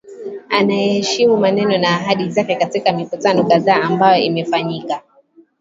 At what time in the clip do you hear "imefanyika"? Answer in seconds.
4.23-5.01